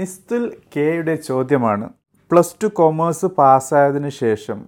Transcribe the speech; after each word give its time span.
നിസ്തുൽ 0.00 0.56
കെയുടെ 0.76 1.16
ചോദ്യമാണ്. 1.16 1.88
Plus 2.30 2.56
two 2.62 2.66
commerce 2.66 3.26
പാസ്സായതിനു 3.26 4.08
ശേഷം 4.08 4.58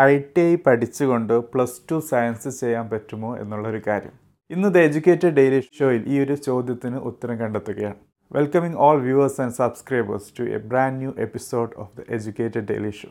ഐ 0.00 0.18
ടി 0.18 0.40
ഐ 0.40 0.56
പഠിച്ചുകൊണ്ട് 0.56 1.34
പ്ലസ് 1.52 1.82
ടു 1.90 2.00
സയൻസ് 2.10 2.60
ചെയ്യാൻ 2.60 2.88
പറ്റുമോ 2.88 3.36
എന്നുള്ളൊരു 3.36 3.80
കാര്യം. 3.86 4.12
ഇന്ന് 4.50 4.74
ദ 4.74 4.78
എഡ്യൂക്കേറ്റഡ് 4.78 5.34
ഡെയിലി 5.34 5.60
ഷോയിൽ 5.78 6.04
ഈ 6.06 6.18
ഒരു 6.18 6.34
ചോദ്യത്തിന് 6.34 6.96
ഉത്തരം 6.96 7.38
കണ്ടെത്തുകയാണ്. 7.38 7.94
Welcoming 8.32 8.76
all 8.76 9.00
viewers 9.00 9.40
and 9.40 9.52
subscribers 9.52 10.32
to 10.38 10.42
a 10.42 10.58
brand 10.58 10.98
new 10.98 11.12
episode 11.18 11.70
of 11.76 11.96
the 11.98 12.00
educated 12.08 12.68
daily 12.68 12.90
show 12.90 13.08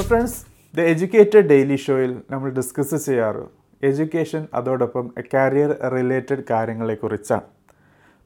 so 0.00 0.04
friends 0.04 0.36
the 0.76 0.80
educated 0.80 1.46
daily 1.48 1.76
ഷോയിൽ 1.76 2.20
നമ്മൾ 2.30 2.50
ഡിസ്കസ് 2.50 2.96
ചെയ്യാറ് 2.96 3.42
എഡ്യൂക്കേഷൻ 3.82 4.46
അതോടൊപ്പം 4.54 5.10
കരിയർ 5.34 5.70
റിലേറ്റഡ് 5.92 6.42
കാര്യങ്ങളെക്കുറിച്ചാണ് 6.50 7.42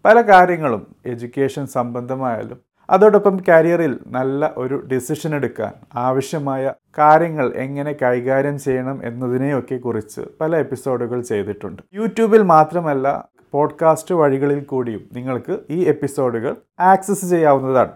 പല 0.05 0.21
കാര്യങ്ങളും 0.21 0.83
എഡ്യൂക്കേഷൻ 1.07 1.67
സംബന്ധമായാലും 1.67 2.59
അതോടൊപ്പം 2.91 3.41
കരിയറിൽ 3.49 3.99
നല്ല 4.07 4.53
ഒരു 4.57 4.75
ഡിസിഷൻ 4.75 5.35
എടുക്കാൻ 5.35 5.73
ആവശ്യമായ 5.95 6.73
കാര്യങ്ങൾ 6.99 7.53
എങ്ങനെ 7.57 7.93
കൈകാര്യം 8.03 8.59
ചെയ്യണം 8.59 9.01
എന്നതിനെയൊക്കെ 9.05 9.77
കുറിച്ച് 9.77 10.21
പല 10.41 10.57
എപ്പിസോഡുകൾ 10.57 11.21
ചെയ്തിട്ടുണ്ട്. 11.23 11.83
യൂട്യൂബിൽ 11.95 12.43
മാത്രമല്ല 12.43 13.29
പോഡ്കാസ്റ്റ് 13.53 14.15
വഴികളിൽ 14.15 14.65
കൂടിയും 14.65 15.03
നിങ്ങൾക്ക് 15.13 15.59
ഈ 15.71 15.85
എപ്പിസോഡുകൾ 15.85 16.57
ആക്സസ് 16.81 17.27
ചെയ്യാവുന്നതാണ്. 17.27 17.93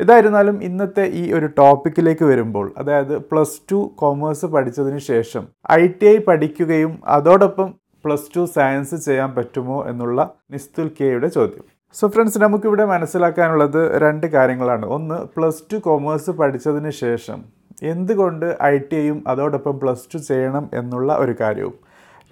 ഏതായിരുന്നാലും 0.00 0.62
ഇന്നത്തെ 0.62 1.04
ഈ 1.20 1.32
ഒരു 1.32 1.46
ടോപ്പിക്കിലേക്ക് 1.46 2.24
വരുമ്പോൾ 2.24 2.72
അതായത് 2.78 3.18
പ്ലസ് 3.18 3.60
ടു 3.72 3.92
കോമേഴ്സ് 3.96 4.46
പഠിച്ചതിന് 4.46 4.98
ശേഷം 4.98 5.44
ഐ 5.72 5.86
ടി 5.86 6.06
ഐ 6.06 6.16
പഠിക്കുകയും 6.18 6.92
അതോടൊപ്പം 7.06 7.74
പ്ലസ് 8.04 8.36
ടു 8.36 8.42
സയൻസ് 8.56 8.96
ചെയ്യാൻ 9.04 9.30
പറ്റുമോ 9.34 9.78
എന്നുള്ള 9.88 10.30
നിസ്തുൽ 10.50 10.90
കെയുടെ 11.00 11.28
ചോദ്യം. 11.28 11.64
സോ 11.94 12.08
ഫ്രണ്ട്സ് 12.08 12.38
നമുക്കിവിടെ 12.38 12.84
മനസ്സിലാക്കാനുള്ളത് 12.84 14.00
രണ്ട് 14.02 14.26
കാര്യങ്ങളാണ്. 14.26 14.86
ഒന്ന് 14.86 15.14
പ്ലസ് 15.14 15.64
ടു 15.72 15.76
കോമേഴ്സ് 15.76 16.30
പഠിച്ചതിന് 16.30 16.90
ശേഷം 16.90 17.40
എന്തുകൊണ്ട് 17.82 18.56
ഐ 18.62 18.78
ടി 18.78 18.96
ഐയും 18.96 19.24
അതോടൊപ്പം 19.26 19.80
പ്ലസ് 19.80 20.08
ടു 20.14 20.18
ചെയ്യണം 20.18 20.70
എന്നുള്ള 20.74 21.16
ഒരു 21.16 21.34
കാര്യവും. 21.40 21.74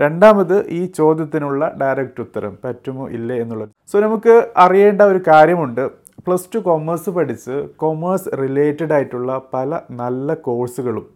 രണ്ടാമത് 0.00 0.66
ഈ 0.68 0.86
ചോദ്യത്തിനുള്ള 0.86 1.72
ഡയറക്റ്റ് 1.80 2.20
ഉത്തരം 2.20 2.58
പറ്റുമോ 2.64 3.08
ഇല്ലേ 3.08 3.36
എന്നുള്ളത്. 3.36 3.68
സോ 3.92 4.00
നമുക്ക് 4.00 4.34
അറിയേണ്ട 4.56 5.02
ഒരു 5.02 5.20
കാര്യമുണ്ട്. 5.28 6.03
പ്ലസ് 6.26 6.48
ടു 6.54 6.58
കൊമേഴ്സ് 6.58 7.10
പഠിച്ച് 7.10 7.54
കൊമേഴ്സ് 7.76 8.30
റിലേറ്റഡ് 8.40 8.92
ആയിട്ടുള്ള 8.92 9.30
പല 9.54 9.80
നല്ല 9.90 10.34
കോഴ്സുകളും 10.34 11.06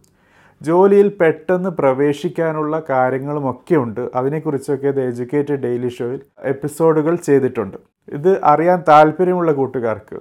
ജോലിയിൽ 0.61 1.07
പെട്ടെന്ന് 1.07 1.69
പ്രവേശിക്കാനുള്ള 1.69 2.81
കാര്യങ്ങളുമൊക്കെ 2.89 3.75
ഉണ്ട്. 3.75 4.09
അതിനെക്കുറിച്ചൊക്കെ 4.15 4.91
ദ 4.91 4.99
എഡ്യൂക്കേറ്റഡ് 4.99 5.61
ഡെയിലി 5.65 5.87
ഷോയിൽ 5.87 6.19
എപ്പിസോഡുകൾ 6.43 7.15
ചെയ്തിട്ടുണ്ട്. 7.15 7.77
ഇത് 8.13 8.31
അറിയാൻ 8.43 8.83
താല്പര്യമുള്ള 8.87 9.51
കൂട്ടുകാർക്ക് 9.51 10.19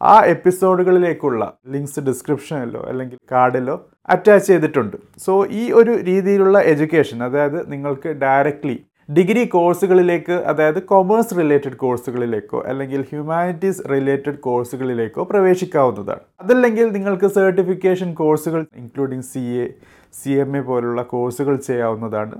ആ 0.00 0.14
എപ്പിസോഡുകളിലേക്കുള്ള 0.24 1.52
ലിങ്ക്സ് 1.68 2.00
ഡിസ്ക്രിപ്ഷനിലോ 2.00 2.82
അല്ലെങ്കിൽ 2.88 3.18
കാർഡിലോ 3.32 3.76
അറ്റാച്ച് 4.08 4.48
ചെയ്തിട്ടുണ്ട്. 4.48 4.96
സോ 5.18 5.46
ഈ 5.50 5.72
ഒരു 5.72 5.92
രീതിയിലുള്ള 6.02 6.58
എഡ്യൂക്കേഷൻ 6.72 7.24
അതായത് 7.24 7.72
നിങ്ങൾക്ക് 7.72 8.08
ഡയറക്റ്റ്ലി 8.08 8.76
ഡിഗ്രി 9.08 9.44
കോഴ്സുകളിലേക്ക് 9.44 10.32
അതായത് 10.32 10.82
കൊമേഴ്സ് 10.82 11.34
റിലേറ്റഡ് 11.38 11.76
കോഴ്സുകളിലേക്കോ 11.76 12.62
അല്ലെങ്കിൽ 12.66 13.02
ഹ്യൂമാനിറ്റീസ് 13.10 13.82
റിലേറ്റഡ് 13.90 14.38
കോഴ്സുകളിലേക്കോ 14.38 15.22
പ്രവേശിക്കാവുന്നതാണ്. 15.22 16.20
അതല്ലെങ്കിൽ 16.40 16.92
നിങ്ങൾക്ക് 16.92 17.26
സർട്ടിഫിക്കേഷൻ 17.26 18.14
കോഴ്സുകൾ 18.14 18.66
including 18.76 19.22
C 19.22 19.38
A 19.38 19.66
C 20.12 20.30
M 20.30 20.56
A 20.56 20.60
പോലുള്ള 20.60 21.02
കോഴ്സുകൾ 21.02 21.56
ചെയ്യാവുന്നതാണ്. 21.56 22.36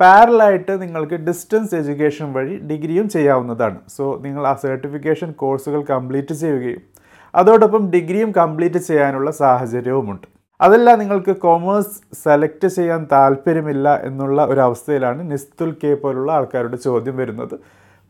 പാരലായിട്ട് 0.00 0.82
നിങ്ങൾക്ക് 0.82 1.14
ഡിസ്റ്റൻസ് 1.14 1.74
എഡ്യൂക്കേഷൻ 1.74 2.32
വഴി 2.32 2.58
ഡിഗ്രിയും 2.58 3.08
ചെയ്യാവുന്നതാണ്. 3.08 3.78
സോ 3.88 4.20
നിങ്ങൾ 4.22 4.46
ആ 4.46 4.54
സർട്ടിഫിക്കേഷൻ 4.54 5.32
കോഴ്സുകൾ 5.32 5.82
കംപ്ലീറ്റ് 5.82 6.34
ചെയ്യുകയും 6.34 6.82
അതോടൊപ്പം 7.34 7.90
ഡിഗ്രിയും 7.90 8.32
കംപ്ലീറ്റ് 8.32 8.78
ചെയ്യാനുള്ള 8.78 9.30
സാഹചര്യവുമുണ്ട്. 9.30 10.33
അതല്ല 10.64 10.88
നിങ്ങൾക്ക് 11.00 11.32
കോമേഴ്സ് 11.44 11.94
സെലക്ട് 12.22 12.68
ചെയ്യാൻ 12.76 13.00
താല്പര്യമില്ല 13.12 13.88
എന്നുള്ള 14.08 14.44
ഒരു 14.52 14.60
അവസ്ഥയിലാണ് 14.60 15.22
നിസ്തുൽ 15.30 15.70
കെ 15.82 15.90
പോലുള്ള 15.94 16.30
ആൾക്കാരുടെ 16.32 16.78
ചോദ്യം 16.84 17.16
വരുന്നത്. 17.20 17.56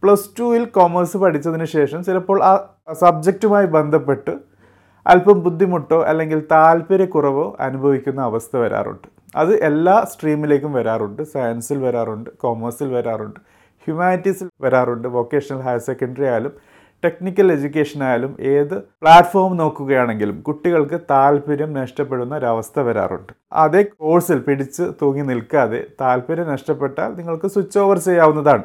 പ്ലസ് 0.02 0.28
ടുവിൽ 0.38 0.64
കോമേഴ്സ് 0.76 1.16
പഠിച്ചതിന് 1.22 1.66
ശേഷം 1.76 2.00
ചിലപ്പോൾ 2.08 2.38
ആ 2.50 2.52
സബ്ജക്റ്റുമായി 3.02 3.68
ബന്ധപ്പെട്ട് 3.76 4.34
അല്പം 5.06 5.38
ബുദ്ധിമുട്ടോ 5.46 5.98
അല്ലെങ്കിൽ 6.10 6.40
താല്പര്യക്കുറവോ 6.52 7.46
അനുഭവിക്കുന്ന 7.66 8.20
അവസ്ഥ 8.30 8.54
വരാറുണ്ട്. 8.56 9.08
അത് 9.36 9.52
എല്ലാ 9.68 9.96
സ്ട്രീമിലേക്കും 10.12 10.72
വരാറുണ്ട്. 10.78 11.22
സയൻസിൽ 11.34 11.78
വരാറുണ്ട് 11.86 12.30
കോമേഴ്സിൽ 12.44 12.88
വരാറുണ്ട് 12.96 13.40
ഹ്യൂമാനിറ്റീസിൽ 13.86 14.48
വരാറുണ്ട് 14.66 15.08
വൊക്കേഷണൽ 15.16 15.60
ഹയർ 15.66 15.82
സെക്കൻഡറി 15.88 16.26
ആയാലും 16.30 16.52
ടെക്നിക്കൽ 17.04 17.52
എഡ്യൂക്കേഷൻ 17.52 18.02
ആയാലും 18.02 18.36
ഏത് 18.40 18.74
പ്ലാറ്റ്ഫോം 18.74 19.56
നോക്കുകയാണെങ്കിലും 19.56 20.40
കുട്ടികൾക്ക് 20.40 21.00
താല്പര്യം 21.10 21.72
നഷ്ടപ്പെടുന്ന 21.72 22.36
ഒരവസ്ഥ 22.36 22.80
വരാറുണ്ട്. 22.80 23.32
അതേ 23.52 23.82
കോഴ്സിൽ 23.82 24.38
പിടിച്ച് 24.38 24.82
തൂങ്ങി 25.02 25.22
നിൽക്കാതെ 25.22 25.86
താല്പര്യം 26.00 26.48
നഷ്ടപ്പെട്ടാൽ 26.48 27.12
നിങ്ങൾക്ക് 27.14 27.46
സ്വിച്ച് 27.46 27.78
ഓവർ 27.78 27.98
ചെയ്യാവുന്നതാണ്. 27.98 28.62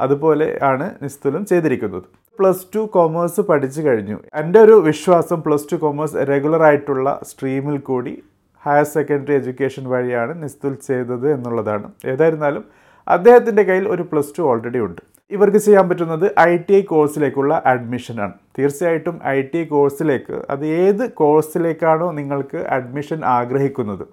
അതുപോലെ 0.00 0.58
ആണ് 0.62 0.94
നിസ്തുലും 1.02 1.46
ചെയ്തിരിക്കുന്നത്. 1.46 2.02
പ്ലസ് 2.38 2.66
ടു 2.76 2.90
കൊമേഴ്സ് 2.92 3.40
പഠിച്ചു 3.40 3.80
കഴിഞ്ഞു. 3.80 4.18
എന്റെ 4.34 4.60
ഒരു 4.60 4.72
വിശ്വാസം 4.72 5.42
പ്ലസ് 5.42 5.72
ടു 5.72 5.76
കൊമേഴ്സ് 5.76 6.14
റെഗുലർ 6.28 6.62
ആയിട്ടുള്ള 6.62 7.20
സ്ട്രീമിൽ 7.22 7.78
കൂടി 7.78 8.22
ഹയർ 8.62 8.84
സെക്കൻഡറി 8.84 9.34
എഡ്യൂക്കേഷൻ 9.34 9.90
വഴിയാണ് 9.90 10.42
നിസ്തുൽ 10.42 10.74
ചെയ്തത് 10.74 11.32
എന്നുള്ളതാണ്. 11.32 11.92
ഏതായിരുന്നാലും 12.04 12.64
അദ്ദേഹത്തിന്റെ 13.08 13.62
കയ്യിൽ 13.62 13.88
ഒരു 13.88 14.02
പ്ലസ് 14.02 14.38
ടു 14.38 14.42
ഓൾറെഡി 14.42 14.78
ഉണ്ട്. 14.78 15.13
ഇവർക്ക് 15.34 15.60
ചെയ്യാൻ 15.66 15.86
പറ്റുന്നത് 15.90 16.26
ഐ 16.48 16.52
ടി 16.66 16.74
ഐ 16.78 16.82
കോഴ്സിലേക്കുള്ള 16.90 17.54
അഡ്മിഷനാണ്. 17.72 18.34
തീർച്ചയായിട്ടും 18.58 19.16
ഐ 19.36 19.38
ടി 19.52 19.58
ഐ 19.62 19.64
കോഴ്സിലേക്ക് 19.72 20.36
അത് 20.54 20.64
ഏത് 20.82 21.04
കോഴ്സിലേക്കാണോ 21.22 22.08
നിങ്ങൾക്ക് 22.18 22.60
അഡ്മിഷൻ 22.76 23.20
ആഗ്രഹിക്കുന്നത്. 23.38 24.04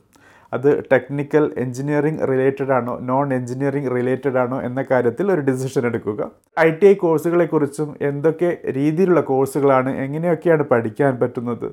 അത് 0.55 0.69
ടെക്നിക്കൽ 0.91 1.43
എഞ്ചിനീയറിംഗ് 1.63 2.25
റിലേറ്റഡ് 2.31 2.73
ആണോ 2.77 2.93
നോൺ 3.09 3.27
എഞ്ചിനീയറിംഗ് 3.35 3.91
റിലേറ്റഡ് 3.97 4.39
ആണോ 4.43 4.57
എന്ന 4.67 4.81
കാര്യത്തിൽ 4.89 5.25
ഒരു 5.35 5.41
ഡിസിഷൻ 5.49 5.83
എടുക്കുക. 5.89 6.21
ഐ 6.65 6.69
ടി 6.79 6.85
ഐ 6.89 6.95
കോഴ്സുകളെക്കുറിച്ചും 7.03 7.89
എന്തൊക്കെ 8.09 8.49
രീതിയിലുള്ള 8.77 9.21
കോഴ്സുകളാണ് 9.31 9.91
എങ്ങനെയൊക്കെയാണ് 10.05 10.63
പഠിക്കാൻ 10.73 11.13
പറ്റുന്നത് 11.21 11.67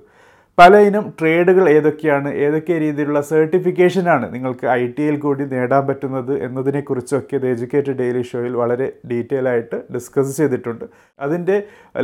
പല 0.59 0.77
ഇനം 0.87 1.05
ട്രേഡുകൾ 1.19 1.65
ഏതൊക്കെയാണ് 1.75 2.29
ഏതൊക്കെ 2.45 2.77
രീതിയിലുള്ള 2.85 3.21
സർട്ടിഫിക്കേഷനാണ് 3.29 4.27
നിങ്ങൾക്ക് 4.35 4.67
ഐ 4.81 4.81
ടി 4.95 5.03
ഐയിൽ 5.03 5.17
കൂടി 5.25 5.45
നേടാൻ 5.53 5.83
പറ്റുന്നത് 5.89 6.33
എന്നതിനെക്കുറിച്ചൊക്കെ 6.47 7.37
ദ 7.43 7.47
എഡ്യൂക്കേറ്റഡ് 7.55 7.99
ഡെയിലി 8.01 8.23
ഷോയിൽ 8.31 8.55
വളരെ 8.63 8.87
ഡീറ്റെയിൽ 9.11 9.49
ആയിട്ട് 9.53 9.79
ഡിസ്കസ് 9.97 10.33
ചെയ്തിട്ടുണ്ട്. 10.41 10.85
അതിന്റെ 11.27 11.57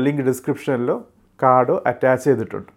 ലിങ്ക് 0.04 0.22
ഡിസ്ക്രിപ്ഷനിലോ 0.28 0.96
കാർഡോ 1.40 1.76
അറ്റാച്ച് 1.92 2.24
ചെയ്തിട്ടുണ്ട്. 2.28 2.70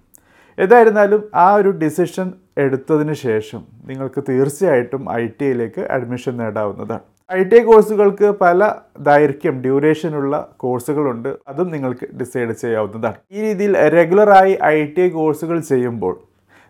ഏതായിരുന്നാലും 0.58 1.22
ആ 1.46 1.48
ഒരു 1.60 1.74
ഡിസിഷൻ 1.84 2.28
എടുത്തതിന് 2.66 3.18
ശേഷം 3.28 3.62
നിങ്ങൾക്ക് 3.92 4.24
തീർച്ചയായിട്ടും 4.32 5.04
ഐ 5.22 5.24
ടി 5.38 5.46
ഐയിലേക്ക് 5.50 5.82
അഡ്മിഷൻ 5.98 6.34
നേടാവുന്നതാണ്. 6.44 7.06
ഐ 7.32 7.44
ടി 7.44 7.56
ഐ 7.56 7.64
കോഴ്സുകൾക്ക് 7.64 8.28
പല 8.42 8.60
ദൈർഘ്യം 9.00 9.56
ഡ്യൂറേഷനുള്ള 9.62 10.34
കോഴ്സുകളുണ്ട്. 10.58 11.30
അതും 11.48 11.72
നിങ്ങൾക്ക് 11.72 12.06
ഡിസൈഡ് 12.18 12.52
ചെയ്യാവുന്നതാണ്. 12.52 13.18
ഈ 13.32 13.42
രീതിയിൽ 13.42 13.74
റെഗുലറായി 13.90 14.58
ഐ 14.64 14.86
ടി 14.86 15.02
ഐ 15.02 15.10
കോഴ്സുകൾ 15.10 15.60
ചെയ്യുമ്പോൾ 15.60 16.14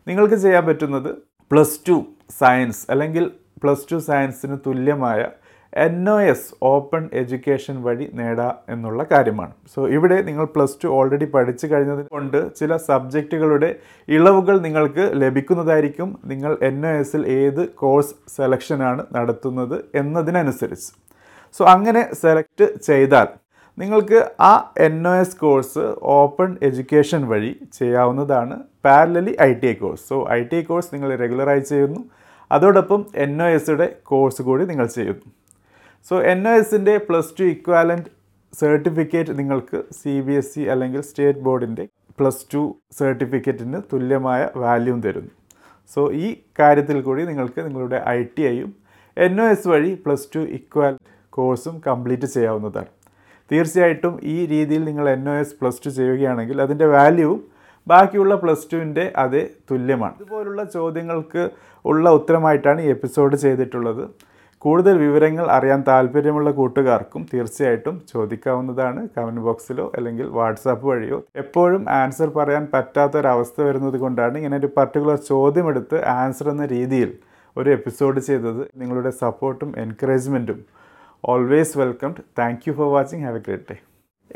നിങ്ങൾക്ക് 0.08 0.36
ചെയ്യാൻ 0.36 0.66
പറ്റുന്നത് 0.66 1.12
പ്ലസ് 1.52 1.78
ടു 1.88 1.98
സയൻസ് 2.40 2.82
അല്ലെങ്കിൽ 2.90 3.32
പ്ലസ് 3.64 3.86
ടു 3.92 3.98
സയൻസിന് 4.08 4.58
തുല്യമായ 4.66 5.20
N 5.74 6.10
O 6.10 6.22
S 6.22 6.54
open 6.62 7.10
education 7.14 7.84
വഴി 7.84 8.06
നേടാം 8.14 8.56
എന്നുള്ള 8.70 9.06
കാര്യമാണ്. 9.12 9.54
സോ 9.74 9.88
ഇവിടെ 9.88 10.22
നിങ്ങൾ 10.22 10.46
പ്ലസ് 10.46 10.78
ടു 10.84 10.88
ഓൾറെഡി 10.88 11.26
പഠിച്ചു 11.26 11.68
കഴിഞ്ഞത് 11.68 12.06
കൊണ്ട് 12.06 12.56
ചില 12.56 12.78
സബ്ജക്റ്റുകളുടെ 12.78 13.76
ഇളവുകൾ 14.10 14.60
നിങ്ങൾക്ക് 14.60 15.12
ലഭിക്കുന്നതായിരിക്കും 15.14 16.20
നിങ്ങൾ 16.26 16.58
എൻ 16.62 16.86
ഒ 16.86 16.90
എസിൽ 16.90 17.28
ഏത് 17.28 17.68
കോഴ്സ് 17.70 18.16
സെലക്ഷനാണ് 18.36 19.06
നടത്തുന്നത് 19.16 19.78
എന്നതിനനുസരിച്ച്. 19.96 20.90
സോ 21.56 21.66
അങ്ങനെ 21.66 22.14
സെലക്ട് 22.14 22.68
ചെയ്താൽ 22.82 23.28
നിങ്ങൾക്ക് 23.78 24.30
ആ 24.40 24.74
N 24.78 25.08
O 25.08 25.16
S 25.16 25.38
course 25.38 25.84
open 26.02 26.58
education 26.62 27.28
വഴി 27.28 27.56
ചെയ്യാവുന്നതാണ് 27.80 28.56
parallelly 28.86 29.36
I 29.42 29.54
T 29.54 29.68
I 29.68 29.74
course 29.74 30.10
so 30.10 30.30
I 30.32 30.44
T 30.44 30.56
I 30.56 30.64
course 30.64 30.96
നിങ്ങൾ 30.96 31.16
റെഗുലറായി 31.16 31.60
ചെയ്യുന്നു. 31.60 32.02
അതോടൊപ്പം 32.52 33.06
എൻ 33.16 33.44
ഒ 33.44 33.46
എസ്സുടെ 33.46 33.96
കോഴ്സ് 34.04 34.42
കൂടി 34.42 34.66
നിങ്ങൾ 34.66 34.86
ചെയ്യുന്നു. 34.86 35.28
സോ 36.06 36.16
എൻ 36.32 36.42
ഒ 36.50 36.52
എസിന്റെ 36.60 36.94
പ്ലസ് 37.08 37.34
ടു 37.40 37.46
ഇക്വാലന്റ് 37.54 38.10
സർട്ടിഫിക്കറ്റ് 38.54 39.34
നിങ്ങൾക്ക് 39.40 39.78
സി 40.00 40.14
ബി 40.26 40.34
എസ് 40.42 40.54
ഇ 40.60 40.66
അല്ലെങ്കിൽ 40.74 41.02
സ്റ്റേറ്റ് 41.08 41.42
ബോർഡിന്റെ 41.48 41.86
പ്ലസ് 42.20 42.46
ടു 42.54 42.62
സർട്ടിഫിക്കറ്റിന് 43.00 43.80
തുല്യമായ 43.92 44.42
വാല്യൂം 44.64 45.00
തരുന്നു. 45.06 45.32
സോ 45.94 46.02
ഈ 46.26 46.28
കാര്യത്തിൽ 46.60 46.98
കൂടി 47.08 47.24
നിങ്ങൾക്ക് 47.32 47.60
നിങ്ങളുടെ 47.68 48.00
ഐ 48.16 48.20
ടി 48.38 48.44
ഐയും 48.52 48.70
എൻ 49.18 49.36
ഒ 49.42 49.48
എസ് 49.56 49.68
വഴി 49.72 49.92
പ്ലസ് 50.06 50.30
ടു 50.36 50.42
ഇക്വാൽ 50.58 50.96
കോഴ്സും 51.34 51.76
കംപ്ലീറ്റ് 51.88 52.28
ചെയ്യാവുന്നതാണ്. 52.36 52.90
തീർച്ചയായിട്ടും 53.52 54.16
ഈ 54.36 54.38
രീതിയിൽ 54.54 54.82
നിങ്ങൾ 54.90 55.06
N 55.16 55.26
O 55.30 55.36
S 55.44 55.56
plus 55.60 55.84
two 55.86 55.92
ചെയ്യുകയാണെങ്കിൽ 56.00 56.58
അതിന്റെ 56.66 56.88
വാല്യൂവും 56.96 57.42
ബാക്കിയുള്ള 57.88 58.36
പ്ലസ് 58.44 58.66
ടുവിന്റെ 58.72 59.06
അതേ 59.24 59.44
തുല്യമാണ്. 59.70 60.16
ഇതുപോലുള്ള 60.22 60.64
ചോദ്യങ്ങൾക്ക് 60.78 61.44
ഉള്ള 61.86 62.10
ഉത്തരമായിട്ടാണ് 62.20 62.80
ഈ 62.86 62.90
എപ്പിസോഡ് 62.96 63.36
ചെയ്തിട്ടുള്ളത്. 63.46 64.04
കൂടുതൽ 64.68 64.96
വിവരങ്ങൾ 65.04 65.46
അറിയാൻ 65.56 65.80
താല്പര്യമുള്ള 65.88 66.50
കൂട്ടുകാർക്കും 66.52 67.22
തീർച്ചയായിട്ടും 67.34 67.96
ചോദിക്കാവുന്നതാണ് 68.12 69.02
കമന്റ് 69.16 69.44
ബോക്സിലോ 69.46 69.86
അല്ലെങ്കിൽ 69.98 70.28
വാട്സാപ്പ് 70.38 70.86
വഴിയോ. 70.90 71.18
എപ്പോഴും 71.36 71.84
ആൻസർ 72.00 72.30
പറയാൻ 72.30 72.64
പറ്റാത്തൊരവസ്ഥ 72.74 73.58
വരുന്നത് 73.62 73.98
കൊണ്ടാണ് 73.98 74.36
ഇങ്ങനെ 74.38 74.58
ഒരു 74.58 74.70
പർട്ടിക്കുലർ 74.78 75.18
ചോദ്യം 75.30 75.68
എടുത്ത് 75.68 76.00
ആൻസർ 76.16 76.50
എന്ന 76.50 76.66
രീതിയിൽ 76.66 77.12
ഒരു 77.58 77.70
എപ്പിസോഡ് 77.78 78.20
ചെയ്തത്. 78.20 78.62
നിങ്ങളുടെ 78.76 79.12
സപ്പോർട്ടും 79.22 79.70
എൻകറേജ്മെന്റും 79.84 80.60
always 81.24 81.78
welcomed 81.78 82.24
thank 82.40 82.68
you 82.68 82.74
for 82.74 82.90
watching 82.96 83.26
have 83.26 83.40
a 83.42 83.46
great 83.48 83.68
day 83.72 83.78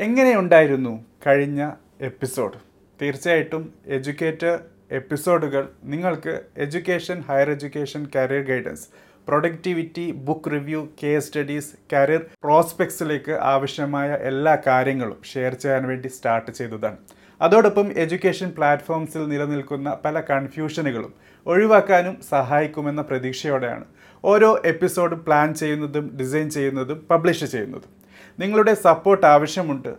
എങ്ങനെയുണ്ടായിരുന്നു 0.00 0.94
കഴിഞ്ഞ 1.26 1.60
എപ്പിസോഡ് 2.00 2.58
തീർച്ചയായിട്ടും 3.00 3.62
എഡ്യൂക്കേറ്റർ 3.86 4.54
എപ്പിസോഡുകൾ 4.92 5.62
നിങ്ങൾക്ക് 5.84 6.32
education 6.56 7.18
higher 7.28 7.50
education 7.50 8.02
career 8.16 8.42
guidance 8.44 8.86
productivity 9.28 10.12
book 10.12 10.50
review 10.50 10.88
case 11.02 11.26
studies 11.26 11.72
career 11.92 12.26
പ്രോസ്പെക്ട്സിലേക്ക് 12.44 13.32
ആവശ്യമായ 13.32 14.10
എല്ലാ 14.10 14.58
കാര്യങ്ങളും 14.66 15.22
ഷെയർ 15.34 15.54
ചെയ്യാൻ 15.54 15.86
വേണ്ടി 15.88 16.08
സ്റ്റാർട്ട് 16.08 16.50
ചെയ്തതാണ്. 16.50 16.96
അതോടൊപ്പം 17.40 17.92
എഡ്യൂക്കേഷൻ 17.92 18.52
പ്ലാറ്റ്ഫോംസിൽ 18.56 19.28
നിലനിൽക്കുന്ന 19.28 19.98
പല 20.04 20.20
കൺഫ്യൂഷനുകളും 20.20 21.14
ഒഴിവാക്കാനും 21.46 22.20
സഹായിക്കുമെന്ന 22.28 23.02
പ്രതീക്ഷയോടെയാണ് 23.02 23.84
ഓരോ 24.24 24.62
എപ്പിസോഡ് 24.64 25.14
പ്ലാൻ 25.14 25.54
ചെയ്യുന്നതും 25.54 26.16
ഡിസൈൻ 26.20 26.50
ചെയ്യുന്നതും 26.50 27.06
പബ്ലിഷ് 27.10 27.44
ചെയ്യുന്നതും. 27.44 27.90
നിങ്ങളുടെ 28.38 28.74
സപ്പോർട്ട് 28.74 29.26
ആവശ്യമുണ്ട് 29.26 29.94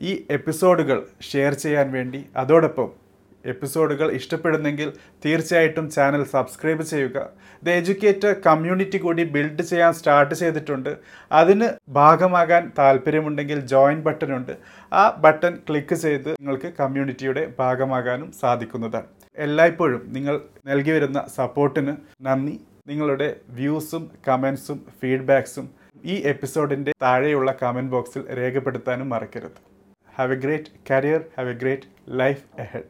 ഈ 0.00 0.26
എപ്പിസോഡുകൾ 0.30 1.06
ഷെയർ 1.32 1.54
ചെയ്യാൻ 1.54 1.92
വേണ്ടി. 1.92 2.26
അതോടൊപ്പം 2.36 3.09
എപ്പിസോഡുകൾ 3.44 4.12
ഇഷ്ടപ്പെടുന്നെങ്കിൽ 4.12 4.92
തീർച്ചയായിട്ടും 5.26 5.90
ചാനൽ 5.90 6.24
സബ്സ്ക്രൈബ് 6.24 6.82
ചെയ്യുക. 6.82 7.30
ദ 7.62 7.68
എജ്യൂക്കേറ്റർ 7.68 8.36
കമ്മ്യൂണിറ്റി 8.46 8.98
കൂടി 8.98 9.24
ബിൽഡ് 9.24 9.62
ചെയ്യാൻ 9.62 9.92
സ്റ്റാർട്ട് 9.92 10.34
ചെയ്തിട്ടുണ്ട്. 10.34 10.96
അതിന് 11.32 11.68
ഭാഗമാകാൻ 11.88 12.72
താല്പര്യമുണ്ടെങ്കിൽ 12.78 13.60
ജോയിൻ 13.60 14.00
ബട്ടൺ 14.00 14.36
ഉണ്ട്. 14.36 14.56
ആ 14.92 15.10
ബട്ടൺ 15.10 15.58
ക്ലിക്ക് 15.68 15.94
ചെയ്ത് 15.94 16.28
നിങ്ങൾക്ക് 16.28 16.72
കമ്മ്യൂണിറ്റിയുടെ 16.80 17.52
ഭാഗമാകാനും 17.58 18.32
സാധിക്കുന്നതാണ്. 18.40 19.06
എല്ലായ്പ്പോഴും 19.36 20.02
നിങ്ങൾ 20.06 20.40
നൽകി 20.66 20.90
വരുന്ന 20.90 21.24
സപ്പോർട്ടിന് 21.36 21.96
നന്ദി. 22.22 22.60
നിങ്ങളുടെ 22.86 23.36
വ്യൂസും 23.48 24.10
കമൻസും 24.28 24.86
ഫീഡ്ബാക്സും 25.02 25.70
ഈ 26.04 26.14
എപ്പിസോഡിന്റെ 26.14 26.92
താഴെയുള്ള 27.02 27.54
കമന്റ് 27.62 27.92
ബോക്സിൽ 27.92 28.36
രേഖപ്പെടുത്താനും 28.38 29.08
മറക്കരുത്. 29.08 29.70
Have 30.16 30.32
a 30.32 30.36
great 30.36 30.64
career 30.90 31.24
have 31.38 31.50
a 31.50 31.52
great 31.52 31.82
life 32.08 32.42
ahead 32.58 32.78